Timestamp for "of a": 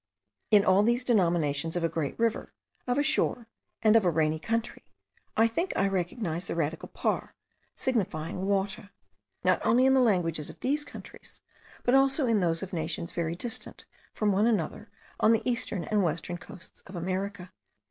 1.75-1.87, 2.87-3.03, 3.95-4.09